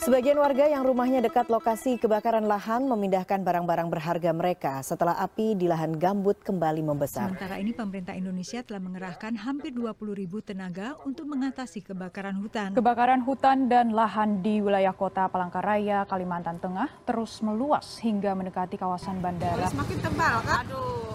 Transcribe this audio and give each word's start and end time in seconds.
Sebagian 0.00 0.40
warga 0.40 0.64
yang 0.64 0.80
rumahnya 0.80 1.20
dekat 1.20 1.52
lokasi 1.52 2.00
kebakaran 2.00 2.48
lahan 2.48 2.88
memindahkan 2.88 3.36
barang-barang 3.44 3.84
berharga 3.92 4.32
mereka 4.32 4.80
setelah 4.80 5.12
api 5.20 5.52
di 5.52 5.68
lahan 5.68 5.92
gambut 6.00 6.40
kembali 6.40 6.80
membesar. 6.80 7.28
Sementara 7.28 7.60
ini 7.60 7.76
pemerintah 7.76 8.16
Indonesia 8.16 8.64
telah 8.64 8.80
mengerahkan 8.80 9.36
hampir 9.36 9.76
20 9.76 9.92
ribu 10.16 10.40
tenaga 10.40 10.96
untuk 11.04 11.28
mengatasi 11.28 11.84
kebakaran 11.84 12.32
hutan. 12.40 12.72
Kebakaran 12.72 13.20
hutan 13.28 13.68
dan 13.68 13.92
lahan 13.92 14.40
di 14.40 14.64
wilayah 14.64 14.96
kota 14.96 15.28
Palangkaraya, 15.28 16.08
Kalimantan 16.08 16.56
Tengah 16.64 16.88
terus 17.04 17.44
meluas 17.44 18.00
hingga 18.00 18.32
mendekati 18.32 18.80
kawasan 18.80 19.20
bandara. 19.20 19.68
Semakin 19.68 20.00
tebal 20.00 20.36
kan? 20.48 20.64
Aduh, 20.64 21.09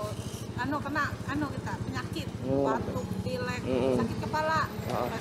anu 0.65 0.81
kena 0.81 1.05
anu 1.29 1.45
kita 1.53 1.73
penyakit, 1.77 2.27
batuk, 2.41 3.05
pilek, 3.21 3.61
sakit 4.01 4.17
kepala. 4.17 4.59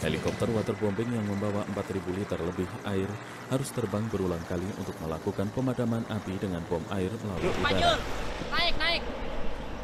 Helikopter 0.01 0.49
waterbombing 0.49 1.11
yang 1.13 1.27
membawa 1.29 1.69
4.000 1.77 2.17
liter 2.17 2.39
lebih 2.41 2.69
air 2.89 3.09
harus 3.53 3.69
terbang 3.77 4.09
berulang 4.09 4.41
kali 4.49 4.65
untuk 4.81 4.97
melakukan 5.05 5.53
pemadaman 5.53 6.01
api 6.09 6.41
dengan 6.41 6.65
bom 6.65 6.81
air 6.97 7.13
melalui 7.21 7.53
udara. 7.61 8.01
Naik, 8.57 8.75
naik. 8.81 9.03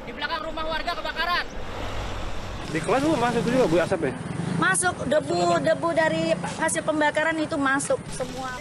Di 0.08 0.12
belakang 0.16 0.40
rumah 0.48 0.64
warga 0.64 0.92
kebakaran. 0.96 1.44
Di 2.72 2.80
kelas 2.80 3.02
bu 3.04 3.12
masuk 3.20 3.42
juga 3.44 3.66
bu 3.68 3.76
asap 3.84 4.00
ya? 4.08 4.12
masuk. 4.60 4.94
Debu 5.08 5.40
debu 5.60 5.88
dari 5.96 6.36
hasil 6.60 6.84
pembakaran 6.84 7.36
itu 7.40 7.56
masuk 7.60 8.00
semua 8.12 8.52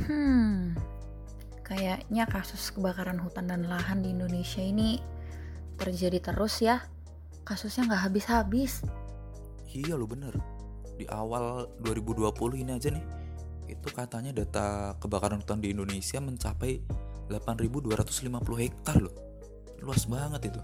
Hmm, 0.00 0.76
kayaknya 1.64 2.28
kasus 2.28 2.68
kebakaran 2.68 3.16
hutan 3.16 3.48
dan 3.48 3.64
lahan 3.64 4.04
di 4.04 4.12
Indonesia 4.12 4.60
ini 4.60 5.00
terjadi 5.80 6.20
terus 6.20 6.60
ya. 6.60 6.84
Kasusnya 7.48 7.88
nggak 7.88 8.02
habis-habis. 8.12 8.84
Iya 9.72 9.96
lo 9.96 10.04
bener. 10.04 10.36
Di 11.00 11.08
awal 11.08 11.72
2020 11.80 12.60
ini 12.60 12.76
aja 12.76 12.92
nih 12.92 13.00
Itu 13.72 13.88
katanya 13.88 14.36
data 14.36 15.00
kebakaran 15.00 15.40
hutan 15.40 15.64
di 15.64 15.72
Indonesia 15.72 16.20
mencapai 16.20 16.84
8.250 17.32 18.36
hektar 18.60 19.00
loh. 19.00 19.16
Luas 19.80 20.04
banget 20.04 20.52
itu. 20.52 20.60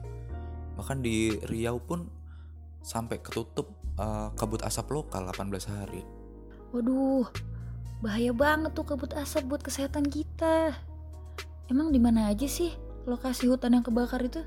Bahkan 0.77 1.01
di 1.01 1.33
Riau 1.49 1.81
pun 1.81 2.26
sampai 2.87 3.19
ketutup 3.19 3.75
eh, 3.99 4.31
kabut 4.39 4.63
asap 4.63 4.95
lokal 4.95 5.27
18 5.35 5.67
hari 5.67 6.07
Waduh, 6.75 7.25
bahaya 8.05 8.35
banget 8.35 8.75
tuh 8.75 8.85
kabut 8.85 9.15
asap 9.15 9.49
buat 9.49 9.63
kesehatan 9.63 10.11
kita. 10.11 10.75
Emang 11.71 11.95
di 11.95 11.97
mana 11.97 12.29
aja 12.29 12.45
sih 12.45 12.75
lokasi 13.07 13.47
hutan 13.47 13.79
yang 13.79 13.85
kebakar 13.87 14.21
itu? 14.23 14.43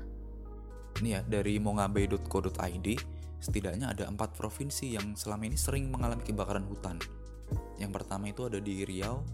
Ini 1.00 1.08
ya 1.16 1.20
dari 1.24 1.56
mongabe.co.id 1.56 2.88
setidaknya 3.40 3.96
ada 3.96 4.04
empat 4.04 4.36
provinsi 4.36 5.00
yang 5.00 5.16
selama 5.16 5.48
ini 5.48 5.56
sering 5.56 5.88
mengalami 5.88 6.20
kebakaran 6.20 6.68
hutan. 6.68 7.00
Yang 7.80 7.90
pertama 7.98 8.28
itu 8.28 8.44
ada 8.46 8.60
di 8.60 8.84
Riau, 8.84 9.24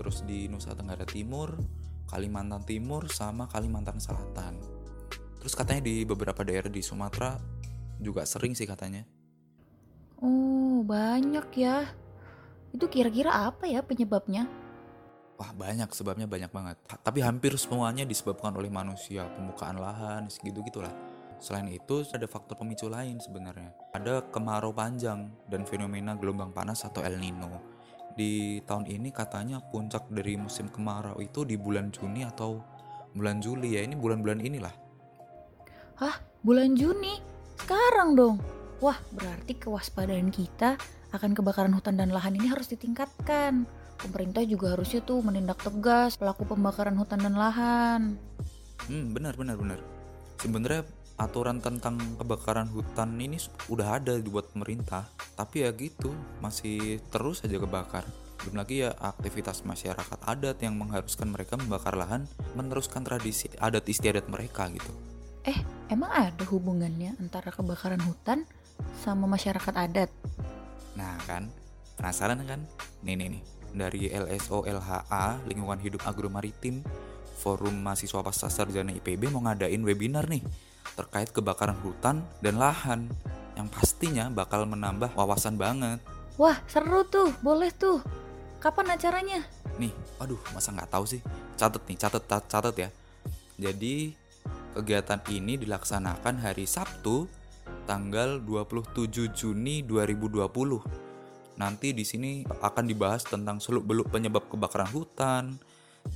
terus 0.00 0.24
di 0.24 0.48
Nusa 0.48 0.72
Tenggara 0.72 1.04
Timur, 1.04 1.52
Kalimantan 2.08 2.64
Timur, 2.64 3.06
sama 3.12 3.46
Kalimantan 3.46 4.00
Selatan. 4.00 4.58
Terus 5.38 5.52
katanya 5.52 5.84
di 5.84 6.08
beberapa 6.08 6.40
daerah 6.40 6.72
di 6.72 6.80
Sumatera 6.80 7.36
juga 8.02 8.26
sering 8.26 8.56
sih 8.56 8.66
katanya. 8.66 9.06
Oh, 10.22 10.80
banyak 10.86 11.46
ya. 11.58 11.90
Itu 12.74 12.90
kira-kira 12.90 13.50
apa 13.50 13.68
ya 13.70 13.84
penyebabnya? 13.84 14.48
Wah 15.34 15.50
banyak 15.50 15.90
sebabnya 15.90 16.30
banyak 16.30 16.50
banget. 16.50 16.78
Ha- 16.90 17.02
Tapi 17.02 17.18
hampir 17.22 17.54
semuanya 17.58 18.06
disebabkan 18.06 18.54
oleh 18.54 18.70
manusia, 18.70 19.26
pembukaan 19.34 19.78
lahan, 19.82 20.30
segitu 20.30 20.62
gitulah. 20.62 20.90
Selain 21.42 21.66
itu 21.68 22.06
ada 22.14 22.24
faktor 22.30 22.54
pemicu 22.56 22.86
lain 22.86 23.18
sebenarnya. 23.18 23.74
Ada 23.92 24.22
kemarau 24.30 24.70
panjang 24.70 25.28
dan 25.50 25.66
fenomena 25.66 26.14
gelombang 26.14 26.54
panas 26.54 26.86
atau 26.86 27.02
El 27.02 27.18
Nino. 27.18 27.58
Di 28.14 28.62
tahun 28.62 28.86
ini 28.86 29.10
katanya 29.10 29.58
puncak 29.58 30.06
dari 30.06 30.38
musim 30.38 30.70
kemarau 30.70 31.18
itu 31.18 31.42
di 31.42 31.58
bulan 31.58 31.90
Juni 31.90 32.22
atau 32.22 32.62
bulan 33.10 33.42
Juli 33.42 33.74
ya. 33.74 33.82
Ini 33.82 33.98
bulan-bulan 33.98 34.38
inilah. 34.38 34.74
Hah, 35.98 36.16
bulan 36.46 36.78
Juni? 36.78 37.33
Sekarang 37.60 38.18
dong. 38.18 38.36
Wah, 38.82 38.98
berarti 39.14 39.56
kewaspadaan 39.56 40.28
kita 40.34 40.76
akan 41.14 41.30
kebakaran 41.32 41.72
hutan 41.72 41.94
dan 41.94 42.10
lahan 42.10 42.34
ini 42.34 42.50
harus 42.50 42.66
ditingkatkan. 42.68 43.64
Pemerintah 44.02 44.42
juga 44.42 44.74
harusnya 44.74 45.00
tuh 45.00 45.22
menindak 45.22 45.62
tegas 45.62 46.18
pelaku 46.18 46.44
pembakaran 46.44 46.98
hutan 46.98 47.22
dan 47.22 47.38
lahan. 47.38 48.18
Hmm, 48.90 49.14
benar 49.14 49.38
benar 49.38 49.56
benar. 49.56 49.80
Sebenarnya 50.42 50.82
aturan 51.14 51.62
tentang 51.62 51.96
kebakaran 52.18 52.66
hutan 52.74 53.14
ini 53.16 53.38
udah 53.70 54.02
ada 54.02 54.18
dibuat 54.18 54.50
pemerintah, 54.50 55.06
tapi 55.38 55.62
ya 55.62 55.70
gitu, 55.70 56.10
masih 56.42 56.98
terus 57.14 57.46
aja 57.46 57.56
kebakar. 57.56 58.02
Belum 58.42 58.60
lagi 58.60 58.84
ya 58.84 58.92
aktivitas 58.98 59.64
masyarakat 59.64 60.20
adat 60.20 60.58
yang 60.60 60.76
mengharuskan 60.76 61.30
mereka 61.32 61.56
membakar 61.56 61.96
lahan, 61.96 62.28
meneruskan 62.58 63.06
tradisi 63.06 63.48
adat 63.56 63.86
istiadat 63.88 64.26
mereka 64.28 64.68
gitu. 64.68 65.13
Eh, 65.44 65.58
emang 65.92 66.08
ada 66.08 66.44
hubungannya 66.48 67.20
antara 67.20 67.52
kebakaran 67.52 68.00
hutan 68.00 68.48
sama 69.04 69.28
masyarakat 69.28 69.74
adat? 69.76 70.10
Nah 70.96 71.20
kan, 71.28 71.52
penasaran 72.00 72.40
kan? 72.48 72.64
Nih 73.04 73.12
nih 73.20 73.28
nih, 73.36 73.42
dari 73.76 74.00
LSO 74.08 74.64
LHA 74.64 75.44
Lingkungan 75.44 75.80
Hidup 75.84 76.00
Agro 76.08 76.32
Maritim, 76.32 76.80
Forum 77.36 77.76
Mahasiswa 77.76 78.24
Pasca 78.24 78.48
Sarjana 78.48 78.94
IPB 78.96 79.28
mau 79.28 79.44
ngadain 79.44 79.82
webinar 79.84 80.24
nih 80.32 80.40
terkait 80.94 81.28
kebakaran 81.34 81.76
hutan 81.82 82.22
dan 82.38 82.54
lahan 82.56 83.10
yang 83.58 83.66
pastinya 83.68 84.30
bakal 84.30 84.64
menambah 84.64 85.12
wawasan 85.12 85.60
banget. 85.60 85.98
Wah, 86.40 86.56
seru 86.66 87.04
tuh. 87.06 87.30
Boleh 87.44 87.68
tuh. 87.70 88.00
Kapan 88.62 88.96
acaranya? 88.96 89.44
Nih, 89.76 89.92
aduh 90.16 90.38
masa 90.56 90.72
nggak 90.72 90.88
tahu 90.88 91.04
sih? 91.04 91.20
Catet 91.58 91.82
nih, 91.84 91.96
catet, 92.00 92.24
cat- 92.24 92.48
catet 92.48 92.74
ya. 92.78 92.88
Jadi 93.60 94.14
kegiatan 94.74 95.22
ini 95.30 95.54
dilaksanakan 95.54 96.42
hari 96.42 96.66
Sabtu 96.66 97.30
tanggal 97.86 98.42
27 98.42 99.30
Juni 99.30 99.86
2020. 99.86 101.54
Nanti 101.54 101.94
di 101.94 102.02
sini 102.02 102.42
akan 102.42 102.84
dibahas 102.90 103.22
tentang 103.22 103.62
seluk-beluk 103.62 104.10
penyebab 104.10 104.50
kebakaran 104.50 104.90
hutan, 104.90 105.54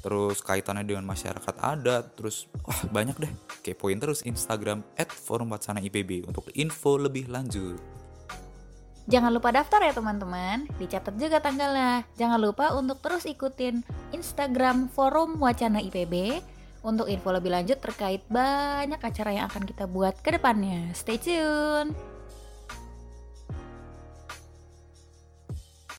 terus 0.03 0.43
kaitannya 0.43 0.83
dengan 0.83 1.07
masyarakat 1.07 1.55
adat, 1.63 2.19
terus 2.19 2.51
wah 2.67 2.83
banyak 2.91 3.15
deh. 3.23 3.33
Kepoin 3.63 4.03
terus 4.03 4.27
Instagram 4.27 4.83
@forumwacana_ipb 4.99 6.27
untuk 6.27 6.51
info 6.59 6.99
lebih 6.99 7.31
lanjut. 7.31 7.79
Jangan 9.09 9.33
lupa 9.33 9.49
daftar 9.55 9.81
ya 9.89 9.97
teman-teman. 9.97 10.69
Dicatat 10.77 11.17
juga 11.17 11.41
tanggalnya. 11.41 12.05
Jangan 12.21 12.37
lupa 12.37 12.77
untuk 12.77 13.01
terus 13.01 13.25
ikutin 13.25 13.81
Instagram 14.13 14.93
Forum 14.93 15.41
Wacana 15.41 15.81
IPB 15.81 16.45
untuk 16.83 17.07
info 17.11 17.31
lebih 17.35 17.51
lanjut 17.55 17.79
terkait 17.81 18.23
banyak 18.31 19.01
acara 19.01 19.31
yang 19.35 19.47
akan 19.51 19.65
kita 19.67 19.85
buat 19.87 20.19
ke 20.23 20.35
depannya. 20.35 20.93
Stay 20.95 21.19
tune. 21.19 22.18